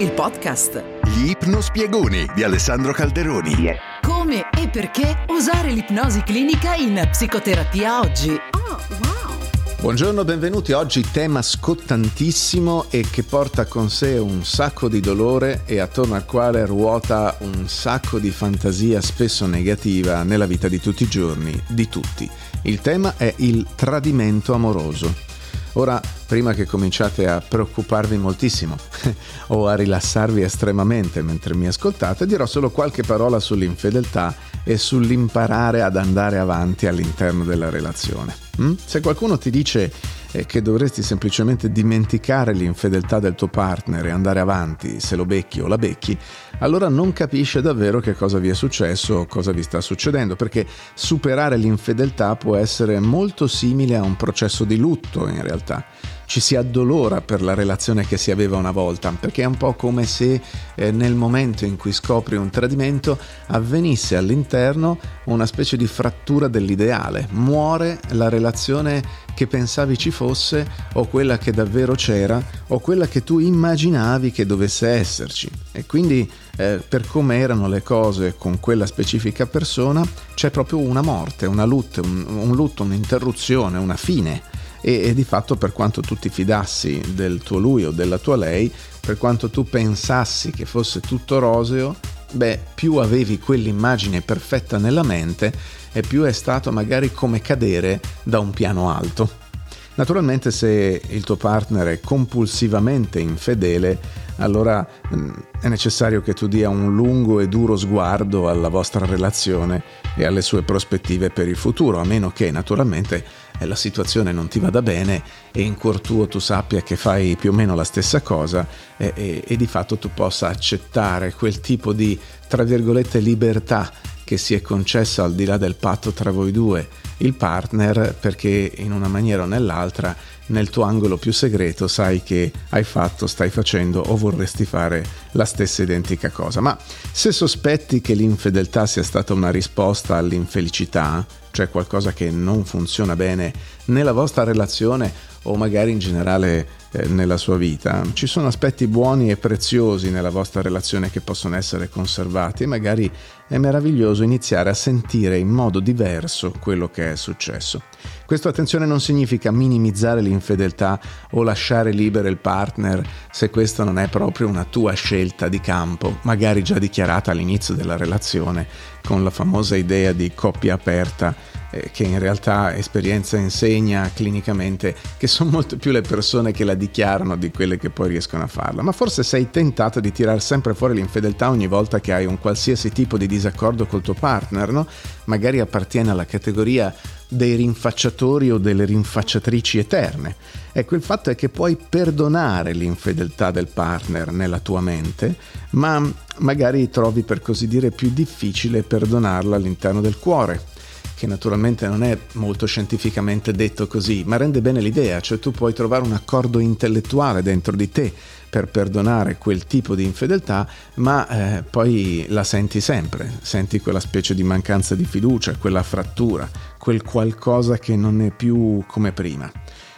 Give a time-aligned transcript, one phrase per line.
[0.00, 0.80] il podcast.
[1.06, 3.76] Gli ipnospiegoni di Alessandro Calderoni.
[4.02, 8.30] Come e perché usare l'ipnosi clinica in psicoterapia oggi.
[8.30, 9.36] Oh, wow!
[9.80, 10.70] Buongiorno, benvenuti.
[10.70, 16.24] Oggi tema scottantissimo e che porta con sé un sacco di dolore e attorno al
[16.24, 21.88] quale ruota un sacco di fantasia spesso negativa nella vita di tutti i giorni, di
[21.88, 22.30] tutti.
[22.62, 25.27] Il tema è il tradimento amoroso.
[25.74, 28.76] Ora, prima che cominciate a preoccuparvi moltissimo
[29.48, 35.96] o a rilassarvi estremamente mentre mi ascoltate, dirò solo qualche parola sull'infedeltà e sull'imparare ad
[35.96, 38.34] andare avanti all'interno della relazione.
[38.60, 38.74] Mm?
[38.84, 39.92] Se qualcuno ti dice
[40.32, 45.60] eh, che dovresti semplicemente dimenticare l'infedeltà del tuo partner e andare avanti se lo becchi
[45.60, 46.16] o la becchi,
[46.58, 50.66] allora non capisce davvero che cosa vi è successo o cosa vi sta succedendo, perché
[50.94, 55.84] superare l'infedeltà può essere molto simile a un processo di lutto in realtà
[56.28, 59.72] ci si addolora per la relazione che si aveva una volta, perché è un po'
[59.72, 60.38] come se
[60.74, 67.28] eh, nel momento in cui scopri un tradimento avvenisse all'interno una specie di frattura dell'ideale,
[67.30, 69.02] muore la relazione
[69.34, 74.44] che pensavi ci fosse o quella che davvero c'era o quella che tu immaginavi che
[74.44, 75.48] dovesse esserci.
[75.72, 81.00] E quindi eh, per come erano le cose con quella specifica persona c'è proprio una
[81.00, 86.00] morte, una lutto, un, un lutto, un'interruzione, una fine e, e di fatto per quanto
[86.00, 90.64] tu ti fidassi del tuo lui o della tua lei, per quanto tu pensassi che
[90.64, 91.96] fosse tutto roseo,
[92.32, 95.52] beh, più avevi quell'immagine perfetta nella mente
[95.92, 99.46] e più è stato magari come cadere da un piano alto.
[99.94, 103.98] Naturalmente se il tuo partner è compulsivamente infedele,
[104.36, 109.82] allora mm, è necessario che tu dia un lungo e duro sguardo alla vostra relazione
[110.14, 113.24] e alle sue prospettive per il futuro, a meno che naturalmente
[113.66, 117.50] la situazione non ti vada bene e in cuor tuo tu sappia che fai più
[117.50, 121.92] o meno la stessa cosa e, e, e di fatto tu possa accettare quel tipo
[121.92, 123.90] di, tra virgolette, libertà
[124.24, 126.86] che si è concessa al di là del patto tra voi due
[127.18, 130.14] il partner perché in una maniera o nell'altra
[130.48, 135.44] nel tuo angolo più segreto sai che hai fatto, stai facendo o vorresti fare la
[135.44, 136.60] stessa identica cosa.
[136.60, 136.76] Ma
[137.12, 141.26] se sospetti che l'infedeltà sia stata una risposta all'infelicità,
[141.58, 143.52] cioè qualcosa che non funziona bene
[143.86, 145.12] nella vostra relazione
[145.48, 148.02] o magari in generale eh, nella sua vita.
[148.12, 153.10] Ci sono aspetti buoni e preziosi nella vostra relazione che possono essere conservati e magari
[153.46, 157.82] è meraviglioso iniziare a sentire in modo diverso quello che è successo.
[158.26, 161.00] Questo attenzione non significa minimizzare l'infedeltà
[161.32, 166.18] o lasciare libero il partner se questa non è proprio una tua scelta di campo,
[166.22, 168.66] magari già dichiarata all'inizio della relazione
[169.02, 171.34] con la famosa idea di coppia aperta
[171.70, 176.74] eh, che in realtà esperienza insegna clinicamente che sono molto più le persone che la
[176.74, 178.82] dichiarano di quelle che poi riescono a farla.
[178.82, 182.90] Ma forse sei tentato di tirare sempre fuori l'infedeltà ogni volta che hai un qualsiasi
[182.90, 184.86] tipo di disaccordo col tuo partner, no?
[185.24, 186.94] Magari appartiene alla categoria
[187.28, 190.36] dei rinfacciatori o delle rinfacciatrici eterne.
[190.72, 195.36] Ecco, il fatto è che puoi perdonare l'infedeltà del partner nella tua mente,
[195.70, 196.02] ma
[196.38, 200.76] magari trovi per così dire più difficile perdonarla all'interno del cuore
[201.18, 205.74] che naturalmente non è molto scientificamente detto così, ma rende bene l'idea, cioè tu puoi
[205.74, 208.12] trovare un accordo intellettuale dentro di te
[208.48, 214.32] per perdonare quel tipo di infedeltà, ma eh, poi la senti sempre, senti quella specie
[214.32, 219.50] di mancanza di fiducia, quella frattura, quel qualcosa che non è più come prima.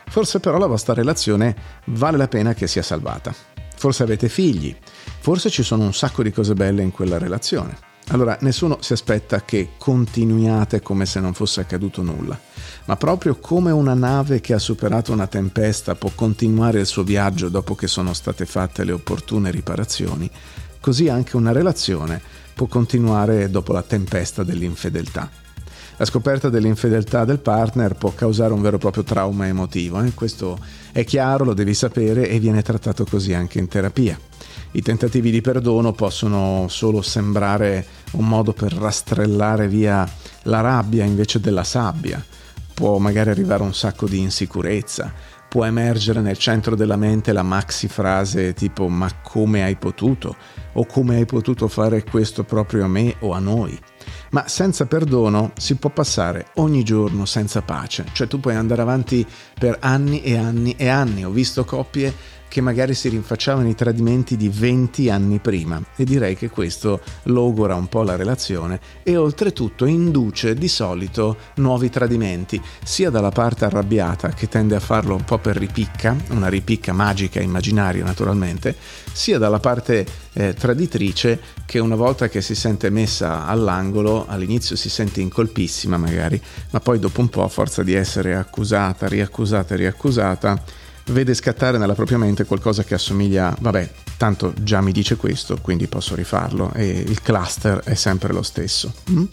[0.08, 1.54] Forse però la vostra relazione
[1.88, 3.34] vale la pena che sia salvata.
[3.76, 4.74] Forse avete figli,
[5.20, 7.88] forse ci sono un sacco di cose belle in quella relazione.
[8.08, 12.38] Allora, nessuno si aspetta che continuiate come se non fosse accaduto nulla,
[12.86, 17.48] ma proprio come una nave che ha superato una tempesta può continuare il suo viaggio
[17.48, 20.28] dopo che sono state fatte le opportune riparazioni,
[20.80, 22.20] così anche una relazione
[22.52, 25.30] può continuare dopo la tempesta dell'infedeltà.
[25.96, 30.14] La scoperta dell'infedeltà del partner può causare un vero e proprio trauma emotivo, eh?
[30.14, 30.58] questo
[30.92, 34.18] è chiaro, lo devi sapere e viene trattato così anche in terapia.
[34.72, 40.08] I tentativi di perdono possono solo sembrare un modo per rastrellare via
[40.44, 42.24] la rabbia invece della sabbia.
[42.72, 45.12] Può magari arrivare un sacco di insicurezza,
[45.48, 50.36] può emergere nel centro della mente la maxi frase tipo ma come hai potuto?
[50.74, 53.76] O come hai potuto fare questo proprio a me o a noi?
[54.30, 59.26] Ma senza perdono si può passare ogni giorno senza pace, cioè tu puoi andare avanti
[59.58, 61.24] per anni e anni e anni.
[61.24, 65.80] Ho visto coppie che magari si rinfacciavano i tradimenti di 20 anni prima.
[65.94, 71.90] E direi che questo logora un po' la relazione e oltretutto induce di solito nuovi
[71.90, 76.92] tradimenti, sia dalla parte arrabbiata che tende a farlo un po' per ripicca, una ripicca
[76.92, 78.74] magica immaginaria naturalmente,
[79.12, 84.90] sia dalla parte eh, traditrice che una volta che si sente messa all'angolo all'inizio si
[84.90, 90.79] sente incolpissima magari, ma poi dopo un po' a forza di essere accusata, riaccusata riaccusata
[91.10, 95.86] vede scattare nella propria mente qualcosa che assomiglia, vabbè, tanto già mi dice questo, quindi
[95.86, 98.92] posso rifarlo e il cluster è sempre lo stesso.
[99.10, 99.24] Mm?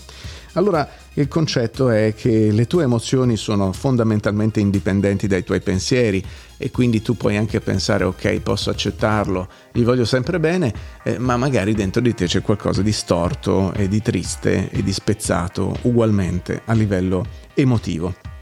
[0.54, 6.24] Allora il concetto è che le tue emozioni sono fondamentalmente indipendenti dai tuoi pensieri
[6.58, 10.74] e quindi tu puoi anche pensare ok posso accettarlo, gli voglio sempre bene,
[11.04, 14.94] eh, ma magari dentro di te c'è qualcosa di storto e di triste e di
[14.94, 18.37] spezzato ugualmente a livello emotivo.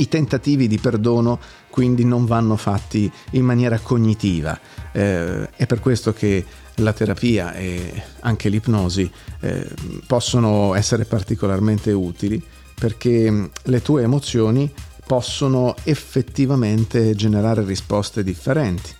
[0.00, 1.38] I tentativi di perdono
[1.68, 4.58] quindi non vanno fatti in maniera cognitiva.
[4.92, 6.44] Eh, è per questo che
[6.76, 9.10] la terapia e anche l'ipnosi
[9.40, 9.68] eh,
[10.06, 12.42] possono essere particolarmente utili
[12.74, 14.72] perché mm, le tue emozioni
[15.06, 18.90] possono effettivamente generare risposte differenti.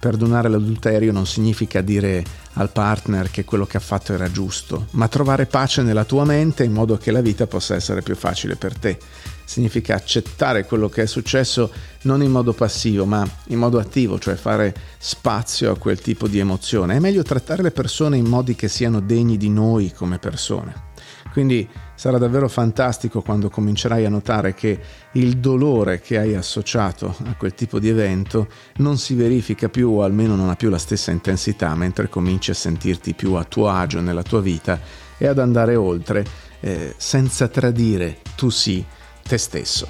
[0.00, 5.08] Perdonare l'adulterio non significa dire al partner che quello che ha fatto era giusto, ma
[5.08, 8.78] trovare pace nella tua mente in modo che la vita possa essere più facile per
[8.78, 8.96] te.
[9.44, 11.72] Significa accettare quello che è successo
[12.02, 16.38] non in modo passivo, ma in modo attivo, cioè fare spazio a quel tipo di
[16.38, 16.94] emozione.
[16.94, 20.86] È meglio trattare le persone in modi che siano degni di noi come persone.
[21.32, 21.68] Quindi
[21.98, 24.78] sarà davvero fantastico quando comincerai a notare che
[25.14, 28.46] il dolore che hai associato a quel tipo di evento
[28.76, 32.54] non si verifica più o almeno non ha più la stessa intensità mentre cominci a
[32.54, 34.78] sentirti più a tuo agio nella tua vita
[35.18, 36.24] e ad andare oltre
[36.60, 38.84] eh, senza tradire tu sì
[39.26, 39.88] te stesso.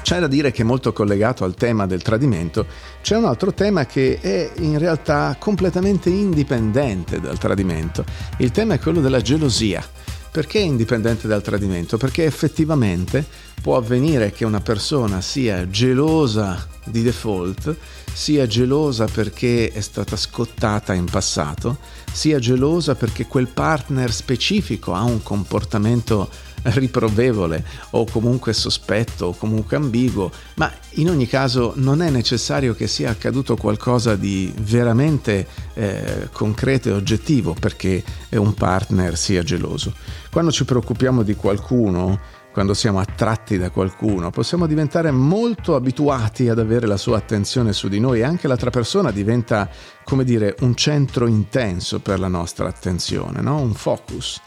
[0.00, 2.66] C'è da dire che molto collegato al tema del tradimento
[3.02, 8.02] c'è un altro tema che è in realtà completamente indipendente dal tradimento.
[8.38, 9.84] Il tema è quello della gelosia.
[10.32, 11.96] Perché è indipendente dal tradimento?
[11.96, 13.24] Perché effettivamente
[13.60, 17.74] può avvenire che una persona sia gelosa di default,
[18.12, 21.78] sia gelosa perché è stata scottata in passato,
[22.12, 26.30] sia gelosa perché quel partner specifico ha un comportamento
[26.74, 32.86] riprovevole o comunque sospetto o comunque ambiguo, ma in ogni caso non è necessario che
[32.86, 39.94] sia accaduto qualcosa di veramente eh, concreto e oggettivo perché un partner sia geloso.
[40.30, 42.18] Quando ci preoccupiamo di qualcuno,
[42.52, 47.88] quando siamo attratti da qualcuno, possiamo diventare molto abituati ad avere la sua attenzione su
[47.88, 49.68] di noi e anche l'altra persona diventa,
[50.04, 53.60] come dire, un centro intenso per la nostra attenzione, no?
[53.60, 54.40] un focus.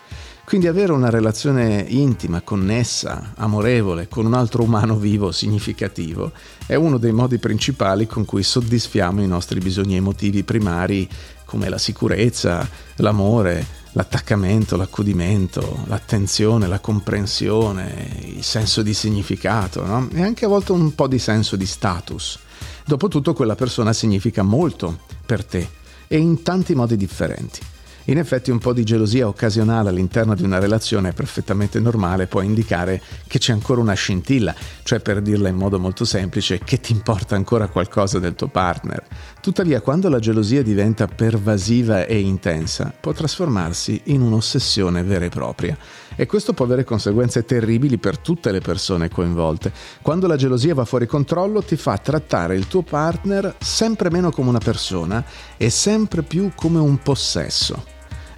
[0.45, 6.31] Quindi avere una relazione intima, connessa, amorevole con un altro umano vivo significativo
[6.67, 11.09] è uno dei modi principali con cui soddisfiamo i nostri bisogni emotivi primari
[11.45, 12.67] come la sicurezza,
[12.97, 20.09] l'amore, l'attaccamento, l'accudimento, l'attenzione, la comprensione, il senso di significato no?
[20.11, 22.37] e anche a volte un po' di senso di status.
[22.85, 25.67] Dopotutto quella persona significa molto per te
[26.07, 27.59] e in tanti modi differenti.
[28.07, 32.41] In effetti un po' di gelosia occasionale all'interno di una relazione è perfettamente normale, può
[32.41, 34.53] indicare che c'è ancora una scintilla,
[34.83, 39.05] cioè per dirla in modo molto semplice, che ti importa ancora qualcosa del tuo partner.
[39.39, 45.77] Tuttavia, quando la gelosia diventa pervasiva e intensa, può trasformarsi in un'ossessione vera e propria.
[46.17, 49.71] E questo può avere conseguenze terribili per tutte le persone coinvolte.
[50.01, 54.49] Quando la gelosia va fuori controllo ti fa trattare il tuo partner sempre meno come
[54.49, 55.23] una persona
[55.55, 57.92] e sempre più come un possesso.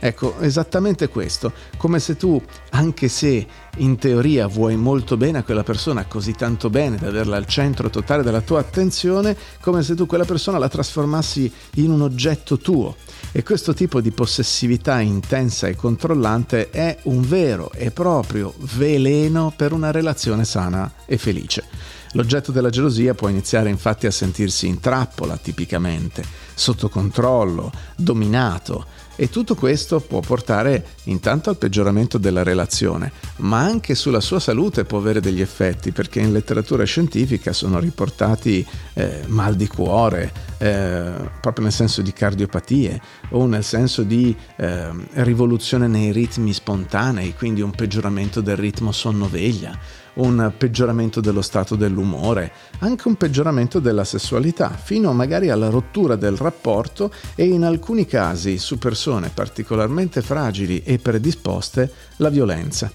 [0.06, 3.48] Ecco, esattamente questo, come se tu, anche se
[3.78, 7.90] in teoria vuoi molto bene a quella persona, così tanto bene da averla al centro
[7.90, 12.98] totale della tua attenzione, come se tu quella persona la trasformassi in un oggetto tuo.
[13.32, 19.72] E questo tipo di possessività intensa e controllante è un vero e proprio veleno per
[19.74, 21.64] una relazione sana e felice.
[22.12, 28.86] L'oggetto della gelosia può iniziare infatti a sentirsi in trappola tipicamente, sotto controllo, dominato,
[29.16, 34.86] e tutto questo può portare intanto al peggioramento della relazione, ma anche sulla sua salute
[34.86, 41.14] può avere degli effetti, perché in letteratura scientifica sono riportati eh, mal di cuore, eh,
[41.42, 44.90] proprio nel senso di cardiopatie o nel senso di eh,
[45.24, 52.52] rivoluzione nei ritmi spontanei, quindi un peggioramento del ritmo sonno-veglia un peggioramento dello stato dell'umore,
[52.80, 58.58] anche un peggioramento della sessualità, fino magari alla rottura del rapporto e in alcuni casi
[58.58, 62.92] su persone particolarmente fragili e predisposte la violenza.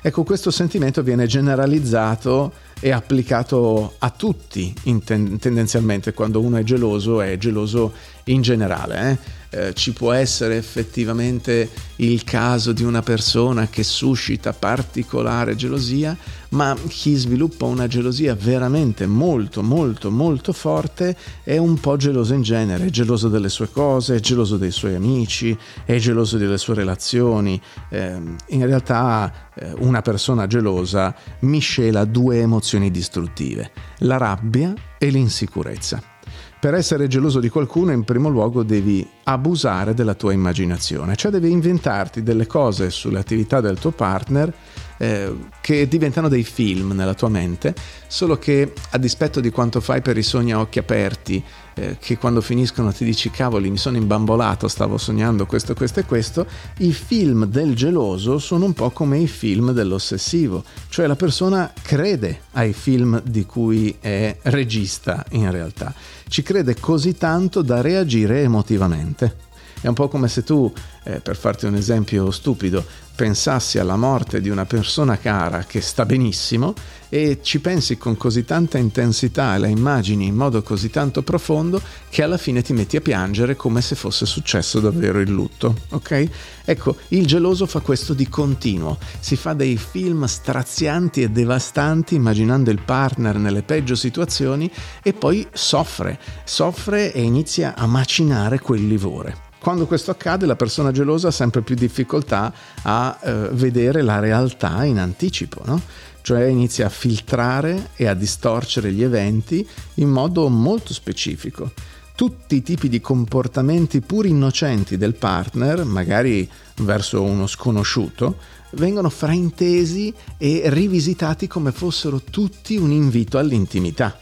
[0.00, 7.20] Ecco, questo sentimento viene generalizzato è applicato a tutti in tendenzialmente quando uno è geloso
[7.20, 7.92] è geloso
[8.24, 9.10] in generale.
[9.10, 9.37] Eh?
[9.50, 16.14] Eh, ci può essere effettivamente il caso di una persona che suscita particolare gelosia,
[16.50, 22.42] ma chi sviluppa una gelosia veramente molto molto molto forte è un po' geloso in
[22.42, 26.74] genere, è geloso delle sue cose, è geloso dei suoi amici, è geloso delle sue
[26.74, 27.60] relazioni.
[27.88, 36.16] Eh, in realtà eh, una persona gelosa miscela due emozioni distruttive, la rabbia e l'insicurezza.
[36.60, 41.52] Per essere geloso di qualcuno, in primo luogo devi abusare della tua immaginazione, cioè devi
[41.52, 44.52] inventarti delle cose sulle attività del tuo partner
[44.98, 47.74] eh, che diventano dei film nella tua mente,
[48.06, 51.42] solo che a dispetto di quanto fai per i sogni a occhi aperti,
[51.74, 56.04] eh, che quando finiscono ti dici cavoli mi sono imbambolato, stavo sognando questo, questo e
[56.04, 56.46] questo,
[56.78, 62.42] i film del geloso sono un po' come i film dell'ossessivo, cioè la persona crede
[62.52, 65.94] ai film di cui è regista in realtà,
[66.28, 69.46] ci crede così tanto da reagire emotivamente.
[69.80, 70.72] È un po' come se tu,
[71.04, 72.84] eh, per farti un esempio stupido,
[73.18, 76.72] pensassi alla morte di una persona cara che sta benissimo
[77.08, 81.82] e ci pensi con così tanta intensità e la immagini in modo così tanto profondo
[82.10, 86.28] che alla fine ti metti a piangere come se fosse successo davvero il lutto, ok?
[86.64, 92.70] Ecco, il geloso fa questo di continuo, si fa dei film strazianti e devastanti immaginando
[92.70, 94.70] il partner nelle peggio situazioni
[95.02, 99.47] e poi soffre, soffre e inizia a macinare quel livore.
[99.60, 104.84] Quando questo accade la persona gelosa ha sempre più difficoltà a eh, vedere la realtà
[104.84, 105.80] in anticipo, no?
[106.22, 111.72] cioè inizia a filtrare e a distorcere gli eventi in modo molto specifico.
[112.14, 116.48] Tutti i tipi di comportamenti pur innocenti del partner, magari
[116.82, 118.36] verso uno sconosciuto,
[118.72, 124.18] vengono fraintesi e rivisitati come fossero tutti un invito all'intimità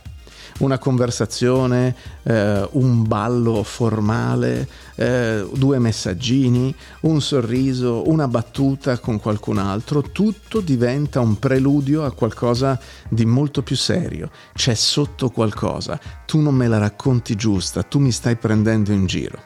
[0.59, 9.59] una conversazione, eh, un ballo formale, eh, due messaggini, un sorriso, una battuta con qualcun
[9.59, 14.31] altro, tutto diventa un preludio a qualcosa di molto più serio.
[14.55, 19.39] C'è sotto qualcosa, tu non me la racconti giusta, tu mi stai prendendo in giro.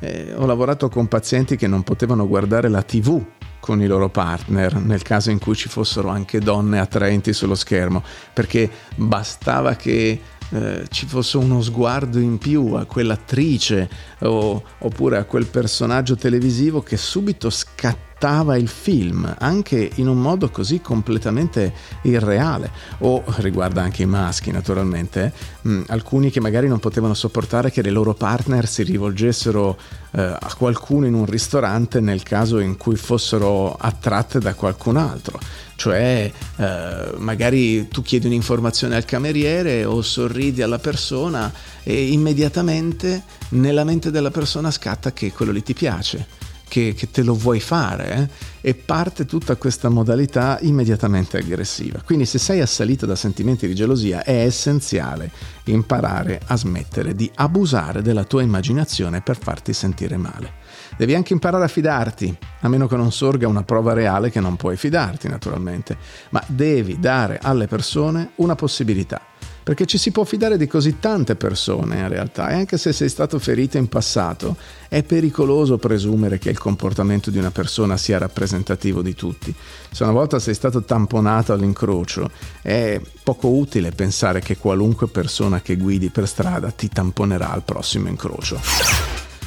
[0.00, 3.24] Eh, ho lavorato con pazienti che non potevano guardare la tv
[3.62, 8.02] con i loro partner nel caso in cui ci fossero anche donne attraenti sullo schermo,
[8.32, 13.88] perché bastava che eh, ci fosse uno sguardo in più a quell'attrice
[14.22, 20.20] o, oppure a quel personaggio televisivo che subito scattava sfruttava il film anche in un
[20.20, 22.70] modo così completamente irreale.
[22.98, 27.82] O riguarda anche i maschi naturalmente mh, mm, alcuni che magari non potevano sopportare che
[27.82, 29.76] le loro partner si rivolgessero
[30.12, 35.40] eh, a qualcuno in un ristorante nel caso in cui fossero attratte da qualcun altro.
[35.74, 41.52] Cioè eh, magari tu chiedi un'informazione al cameriere o sorridi alla persona
[41.82, 47.22] e immediatamente nella mente della persona scatta che quello lì ti piace che, che te
[47.22, 48.14] lo vuoi fare
[48.62, 48.70] eh?
[48.70, 52.00] e parte tutta questa modalità immediatamente aggressiva.
[52.02, 55.30] Quindi se sei assalito da sentimenti di gelosia è essenziale
[55.64, 60.60] imparare a smettere di abusare della tua immaginazione per farti sentire male.
[60.96, 64.56] Devi anche imparare a fidarti, a meno che non sorga una prova reale che non
[64.56, 65.98] puoi fidarti naturalmente,
[66.30, 69.20] ma devi dare alle persone una possibilità
[69.62, 73.08] perché ci si può fidare di così tante persone in realtà e anche se sei
[73.08, 74.56] stato ferito in passato
[74.88, 79.54] è pericoloso presumere che il comportamento di una persona sia rappresentativo di tutti.
[79.90, 85.76] Se una volta sei stato tamponato all'incrocio è poco utile pensare che qualunque persona che
[85.76, 88.60] guidi per strada ti tamponerà al prossimo incrocio.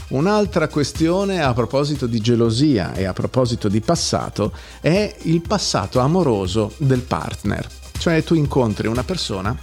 [0.07, 6.73] Un'altra questione a proposito di gelosia e a proposito di passato è il passato amoroso
[6.77, 7.67] del partner.
[7.97, 9.57] Cioè tu incontri una persona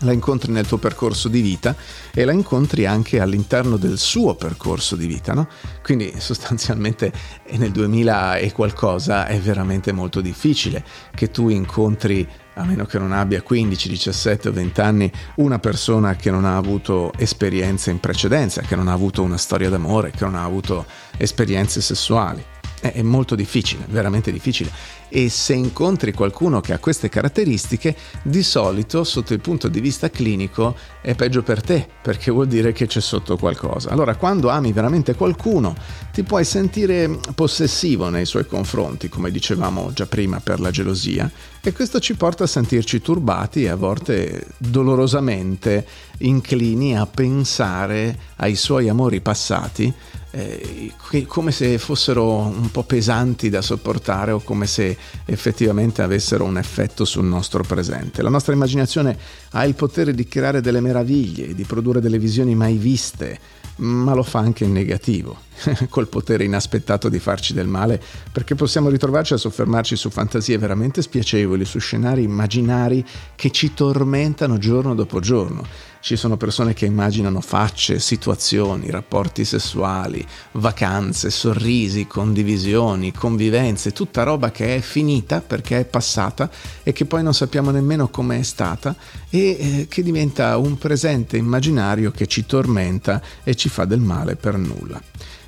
[0.00, 1.74] la incontri nel tuo percorso di vita
[2.12, 5.48] e la incontri anche all'interno del suo percorso di vita, no?
[5.82, 7.12] Quindi sostanzialmente
[7.52, 10.84] nel 2000 e qualcosa è veramente molto difficile
[11.14, 16.14] che tu incontri a meno che non abbia 15, 17 o 20 anni, una persona
[16.14, 20.24] che non ha avuto esperienze in precedenza, che non ha avuto una storia d'amore, che
[20.24, 20.86] non ha avuto
[21.16, 22.53] esperienze sessuali.
[22.90, 24.70] È molto difficile, veramente difficile
[25.14, 30.10] e se incontri qualcuno che ha queste caratteristiche, di solito sotto il punto di vista
[30.10, 33.90] clinico è peggio per te, perché vuol dire che c'è sotto qualcosa.
[33.90, 35.76] Allora, quando ami veramente qualcuno,
[36.12, 41.30] ti puoi sentire possessivo nei suoi confronti, come dicevamo già prima per la gelosia,
[41.62, 45.86] e questo ci porta a sentirci turbati e a volte dolorosamente
[46.18, 49.94] inclini a pensare ai suoi amori passati
[50.34, 50.92] eh,
[51.28, 57.04] come se fossero un po' pesanti da sopportare o come se effettivamente avessero un effetto
[57.04, 58.20] sul nostro presente.
[58.20, 59.16] La nostra immaginazione
[59.50, 63.38] ha il potere di creare delle meraviglie, di produrre delle visioni mai viste,
[63.76, 65.36] ma lo fa anche in negativo,
[65.88, 71.00] col potere inaspettato di farci del male, perché possiamo ritrovarci a soffermarci su fantasie veramente
[71.00, 73.04] spiacevoli, su scenari immaginari
[73.36, 80.22] che ci tormentano giorno dopo giorno ci sono persone che immaginano facce, situazioni, rapporti sessuali,
[80.52, 86.50] vacanze, sorrisi, condivisioni, convivenze, tutta roba che è finita perché è passata
[86.82, 88.94] e che poi non sappiamo nemmeno come è stata
[89.30, 94.36] e eh, che diventa un presente immaginario che ci tormenta e ci fa del male
[94.36, 95.00] per nulla.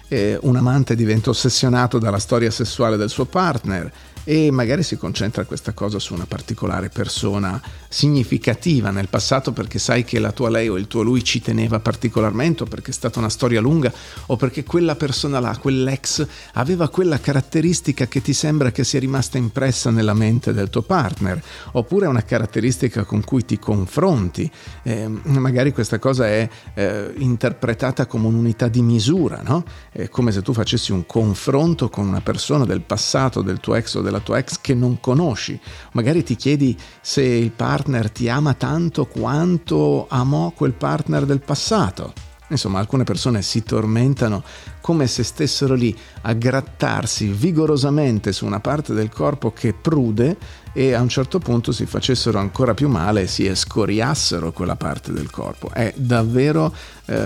[0.09, 3.93] Eh, un amante diventa ossessionato dalla storia sessuale del suo partner
[4.28, 10.02] e magari si concentra questa cosa su una particolare persona significativa nel passato perché sai
[10.02, 13.21] che la tua lei o il tuo lui ci teneva particolarmente o perché è stata
[13.21, 13.92] una storia lunga
[14.26, 19.38] o perché quella persona là, quell'ex, aveva quella caratteristica che ti sembra che sia rimasta
[19.38, 21.40] impressa nella mente del tuo partner
[21.73, 24.50] oppure una caratteristica con cui ti confronti.
[24.83, 29.64] Eh, magari questa cosa è eh, interpretata come un'unità di misura, no?
[29.92, 33.95] È come se tu facessi un confronto con una persona del passato, del tuo ex
[33.95, 35.58] o della tua ex che non conosci.
[35.92, 42.12] Magari ti chiedi se il partner ti ama tanto quanto amò quel partner del passato.
[42.49, 44.44] Insomma, alcune persone si tormentano
[44.80, 50.37] come se stessero lì a grattarsi vigorosamente su una parte del corpo che prude
[50.78, 55.11] e a un certo punto si facessero ancora più male e si escoriassero quella parte
[55.11, 55.71] del corpo.
[55.73, 56.71] È davvero
[57.06, 57.16] eh,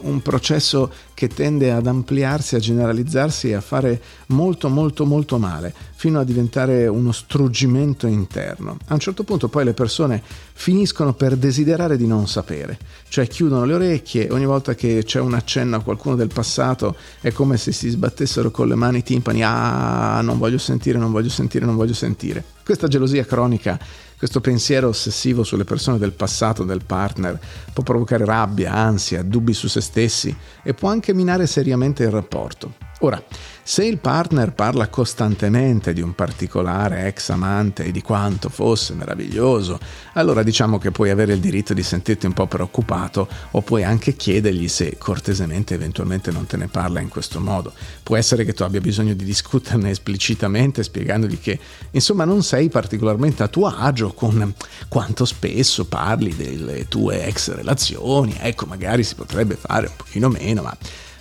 [0.00, 5.72] un processo che tende ad ampliarsi, a generalizzarsi e a fare molto molto molto male,
[5.94, 8.76] fino a diventare uno struggimento interno.
[8.86, 10.20] A un certo punto poi le persone
[10.52, 12.76] finiscono per desiderare di non sapere,
[13.08, 17.30] cioè chiudono le orecchie, ogni volta che c'è un accenno a qualcuno del passato è
[17.30, 21.30] come se si sbattessero con le mani i timpani, ah non voglio sentire, non voglio
[21.30, 22.58] sentire, non voglio sentire.
[22.64, 23.78] Questa gelosia cronica,
[24.20, 27.40] questo pensiero ossessivo sulle persone del passato del partner
[27.72, 32.88] può provocare rabbia, ansia, dubbi su se stessi e può anche minare seriamente il rapporto.
[33.02, 33.22] Ora,
[33.62, 39.78] se il partner parla costantemente di un particolare ex amante e di quanto fosse meraviglioso,
[40.14, 44.16] allora diciamo che puoi avere il diritto di sentirti un po' preoccupato o puoi anche
[44.16, 47.72] chiedergli se cortesemente eventualmente non te ne parla in questo modo.
[48.02, 51.58] Può essere che tu abbia bisogno di discuterne esplicitamente spiegandogli che
[51.92, 54.54] insomma non sei particolarmente a tuo agio con
[54.88, 60.62] quanto spesso parli delle tue ex relazioni, ecco magari si potrebbe fare un pochino meno,
[60.62, 60.76] ma,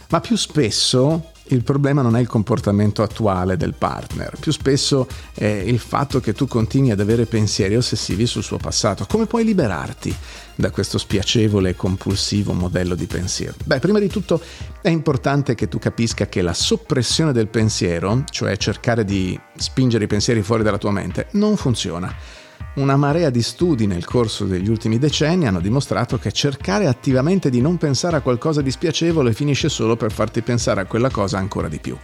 [0.09, 5.45] ma più spesso il problema non è il comportamento attuale del partner, più spesso è
[5.45, 9.05] il fatto che tu continui ad avere pensieri ossessivi sul suo passato.
[9.07, 10.15] Come puoi liberarti
[10.55, 13.55] da questo spiacevole e compulsivo modello di pensiero?
[13.63, 14.41] Beh, prima di tutto
[14.81, 20.07] è importante che tu capisca che la soppressione del pensiero, cioè cercare di spingere i
[20.07, 22.13] pensieri fuori dalla tua mente, non funziona.
[22.75, 27.61] Una marea di studi nel corso degli ultimi decenni hanno dimostrato che cercare attivamente di
[27.61, 31.67] non pensare a qualcosa di spiacevole finisce solo per farti pensare a quella cosa ancora
[31.67, 31.97] di più.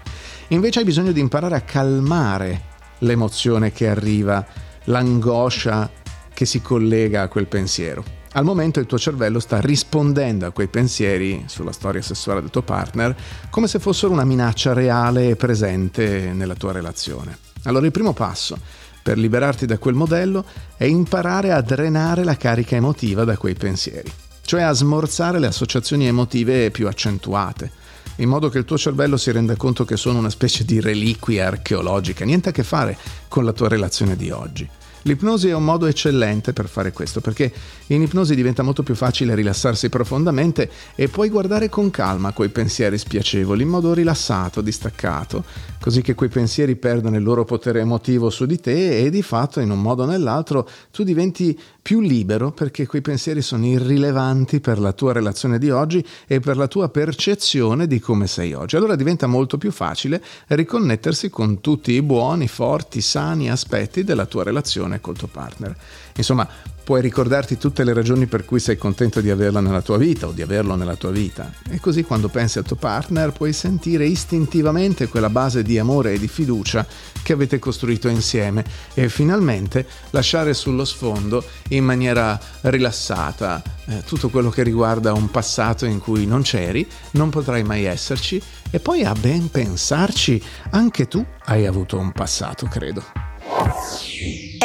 [0.49, 4.45] Invece hai bisogno di imparare a calmare l'emozione che arriva,
[4.85, 5.89] l'angoscia
[6.33, 8.03] che si collega a quel pensiero.
[8.33, 12.63] Al momento il tuo cervello sta rispondendo a quei pensieri sulla storia sessuale del tuo
[12.63, 13.15] partner
[13.49, 17.37] come se fossero una minaccia reale e presente nella tua relazione.
[17.63, 18.57] Allora il primo passo
[19.05, 20.43] per liberarti da quel modello
[20.75, 26.07] è imparare a drenare la carica emotiva da quei pensieri, cioè a smorzare le associazioni
[26.07, 27.69] emotive più accentuate,
[28.15, 31.45] in modo che il tuo cervello si renda conto che sono una specie di reliquia
[31.45, 34.67] archeologica, niente a che fare con la tua relazione di oggi.
[35.07, 37.53] L'ipnosi è un modo eccellente per fare questo, perché
[37.87, 42.97] in ipnosi diventa molto più facile rilassarsi profondamente e puoi guardare con calma quei pensieri
[42.97, 45.43] spiacevoli, in modo rilassato, distaccato,
[45.79, 49.59] così che quei pensieri perdono il loro potere emotivo su di te e di fatto
[49.59, 54.79] in un modo o nell'altro tu diventi più libero perché quei pensieri sono irrilevanti per
[54.79, 58.75] la tua relazione di oggi e per la tua percezione di come sei oggi.
[58.75, 64.41] Allora diventa molto più facile riconnettersi con tutti i buoni, forti, sani aspetti della tua
[64.41, 65.77] relazione col tuo partner.
[66.15, 66.49] Insomma,
[66.85, 70.31] puoi ricordarti tutte le ragioni per cui sei contento di averla nella tua vita o
[70.31, 71.51] di averlo nella tua vita.
[71.67, 76.19] E così quando pensi al tuo partner puoi sentire istintivamente quella base di amore e
[76.19, 76.85] di fiducia
[77.23, 84.51] che avete costruito insieme e finalmente lasciare sullo sfondo in maniera rilassata eh, tutto quello
[84.51, 89.13] che riguarda un passato in cui non c'eri, non potrai mai esserci e poi a
[89.13, 93.03] ben pensarci anche tu hai avuto un passato, credo.